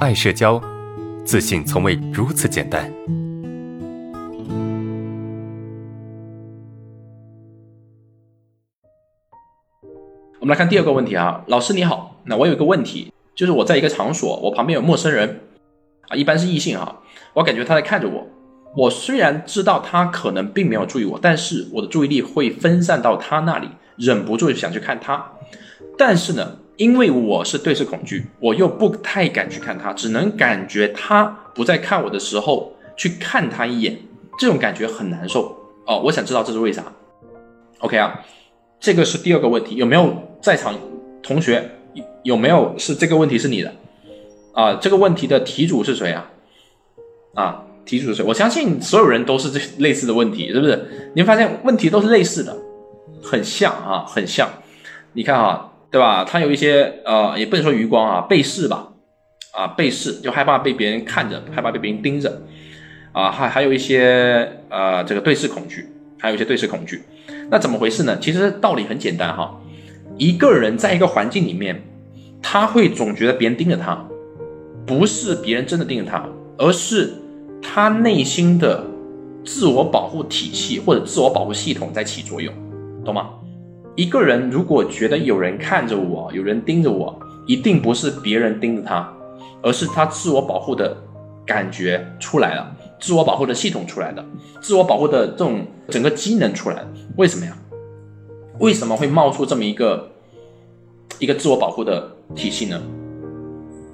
[0.00, 0.58] 爱社交，
[1.26, 2.90] 自信从未如此简单。
[10.38, 15.40] 我们来看第二个问题啊，老师你好，那我有一个问题，就是我在一个场所，我旁边有陌生人
[16.08, 17.02] 啊，一般是异性哈，
[17.34, 18.26] 我感觉他在看着我，
[18.74, 25.32] 我虽然知道他可能并没有注意我，但是我的注意力会分散到他那里，忍不住想去看他，
[25.98, 26.56] 但是呢。
[26.80, 33.98] 因为我是对视恐惧，我又不太敢去看他，只能感觉他不在看我的时候去看他一眼，
[34.38, 35.54] 这种感觉很难受
[35.86, 36.00] 哦。
[36.02, 36.82] 我想知道这是为啥
[37.80, 38.24] ？OK 啊，
[38.80, 40.74] 这个是第二个问题，有没有在场
[41.22, 41.70] 同学
[42.22, 43.70] 有没有是这个问题是你的
[44.54, 44.72] 啊？
[44.76, 46.30] 这个问题的题主是谁啊？
[47.34, 48.24] 啊，题主是谁？
[48.24, 51.10] 我相信所有人都是这类似的问题，是不是？
[51.14, 52.56] 你会发现问题都是类似的，
[53.22, 54.48] 很像啊，很像。
[55.12, 55.66] 你看啊。
[55.90, 56.24] 对吧？
[56.24, 58.92] 他有一些呃，也不能说余光啊，背视吧，
[59.52, 62.42] 啊，背视就害怕被别人看着，害怕被别人盯着，
[63.12, 67.02] 啊，还还有一些呃，这个对视恐惧，还有一些对视恐惧。
[67.50, 68.16] 那怎么回事呢？
[68.20, 69.60] 其实道理很简单哈，
[70.16, 71.82] 一个人在一个环境里面，
[72.40, 74.06] 他会总觉得别人盯着他，
[74.86, 76.24] 不是别人真的盯着他，
[76.56, 77.14] 而是
[77.60, 78.86] 他内心的
[79.44, 82.54] 自我保护体系或者自我保护系统在起作用，
[83.04, 83.30] 懂吗？
[84.00, 89.06] 一个人如果觉得有人看着我，有人盯着我，一定不是别人盯着他，
[89.62, 90.96] 而是他自我保护的
[91.44, 94.24] 感觉出来了，自我保护的系统出来的，
[94.62, 96.88] 自我保护的这种整个机能出来了。
[97.18, 97.54] 为什么呀？
[98.58, 100.10] 为什么会冒出这么一个
[101.18, 102.80] 一个自我保护的体系呢？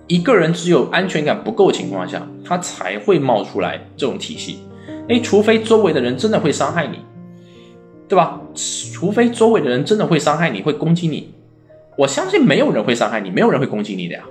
[0.06, 4.60] 一个人只有安全感不够情况下，他才会冒出来这种体系。
[5.08, 7.00] 哎，除非周围的人真的会伤害你。
[8.08, 8.40] 对吧？
[8.92, 11.34] 除非周围的人真的会伤害你，会攻击你，
[11.96, 14.22] 我相信没有人会伤害你，没有人会攻击你的呀，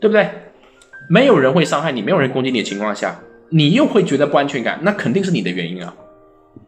[0.00, 0.28] 对不对？
[1.08, 3.20] 没有人会伤害你，没有人攻击你的情况下，
[3.50, 5.94] 你又会觉得不安全感，那肯定是你的原因啊，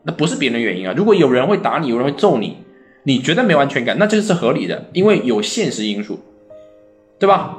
[0.04, 0.94] 那不是别人的原因啊。
[0.96, 2.58] 如果有人会打你，有人会揍你，
[3.04, 6.20] 你觉得没有安全感，那这个是合理的，因为有现实因素，
[7.18, 7.58] 对吧？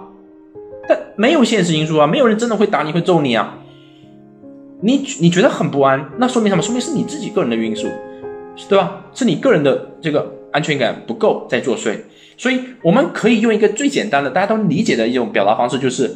[0.87, 3.57] 但没有现实因素啊，没有人真的会打你会揍你啊，
[4.81, 6.61] 你你觉得很不安，那说明什么？
[6.61, 7.87] 说明是你自己个人的因素。
[8.67, 9.05] 对吧？
[9.13, 11.97] 是你个人的这个安全感不够在作祟，
[12.37, 16.11] 所以我们可以用一个最简单的、大家都理解的一种表达方式，就是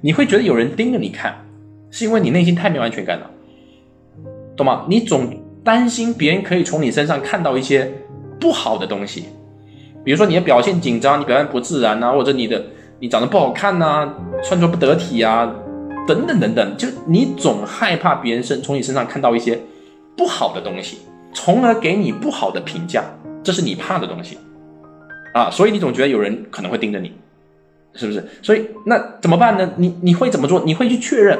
[0.00, 1.44] 你会觉得有人盯着你看，
[1.90, 3.30] 是因为你内心太没有安全感了，
[4.56, 4.86] 懂吗？
[4.88, 5.28] 你总
[5.62, 7.92] 担心别人可以从你身上看到一些
[8.40, 9.24] 不好的东西，
[10.02, 12.64] 比如说你的表现紧张，你表现不自然呐，或者你的
[13.00, 15.54] 你长得不好看呐，穿着不得体啊，
[16.08, 19.58] 等等等等，就你总害怕别人身从你身上看到一些
[20.16, 20.98] 不好的东西。
[21.32, 23.04] 从而给你不好的评价，
[23.42, 24.38] 这是你怕的东西，
[25.34, 27.12] 啊，所以你总觉得有人可能会盯着你，
[27.94, 28.26] 是不是？
[28.42, 29.72] 所以那怎么办呢？
[29.76, 30.62] 你你会怎么做？
[30.64, 31.38] 你会去确认，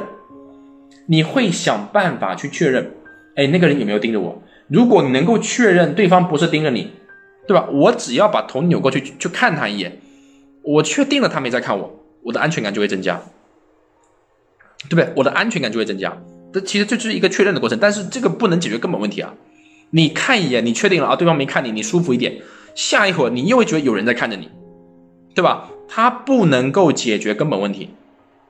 [1.05, 2.91] 你会想办法去确认，
[3.35, 4.41] 哎，那个人有没有盯着我？
[4.67, 6.91] 如果你能够确认对方不是盯着你，
[7.47, 7.67] 对吧？
[7.71, 9.99] 我只要把头扭过去去看他一眼，
[10.63, 13.21] 我确定了他没在看我，我的安全感就会增加，
[14.89, 15.13] 对不对？
[15.15, 16.17] 我的安全感就会增加。
[16.53, 19.33] 这其实这就是一个确认的过程，但是这个不能解决根本问题啊。
[19.95, 21.15] 你看一眼，你确定了啊？
[21.15, 22.41] 对方没看你，你舒服一点。
[22.73, 24.49] 下一会儿你又会觉得有人在看着你，
[25.35, 25.69] 对吧？
[25.87, 27.89] 它不能够解决根本问题，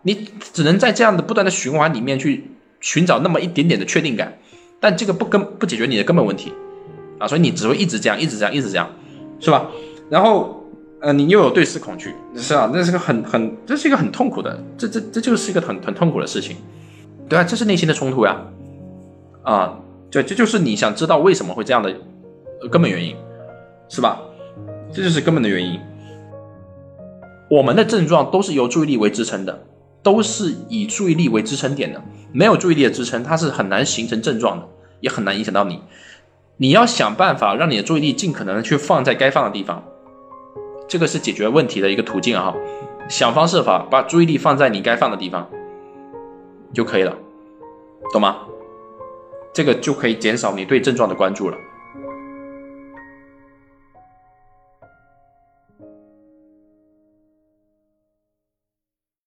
[0.03, 2.49] 你只能在这样的不断的循环里面去
[2.79, 4.39] 寻找那么一点点的确定感，
[4.79, 6.53] 但这个不根不解决你的根本问题
[7.19, 8.89] 啊，所以你只会一直这样，一直这样，一直这样，
[9.41, 9.69] 是吧？
[10.09, 10.63] 然后
[11.01, 12.71] 呃，你又有对视恐惧，是吧？
[12.73, 16.55] 那是个很很，这是一个很痛苦的，这这这就是一个很很痛苦的事情，
[17.27, 17.43] 对吧？
[17.43, 18.41] 这是内心的冲突呀，
[19.43, 19.79] 啊。
[20.13, 21.91] 对，这就是你想知道为什么会这样的
[22.69, 23.15] 根本原因，
[23.89, 24.21] 是吧？
[24.91, 25.79] 这就是根本的原因。
[27.49, 29.65] 我们的症状都是由注意力为支撑的，
[30.03, 31.99] 都是以注意力为支撑点的。
[32.31, 34.67] 没有注意力的支撑，它是很难形成症状的，
[34.99, 35.81] 也很难影响到你。
[36.57, 39.83] 你要想办法让你的注意力尽可能的去放在该放的地方，
[40.87, 42.53] 这个是解决问题的一个途径啊！
[43.09, 45.49] 想方设法把注意力放在你该放的地方
[46.71, 47.17] 就可以了，
[48.11, 48.37] 懂吗？
[49.53, 51.57] 这个就可以减少你对症状的关注了。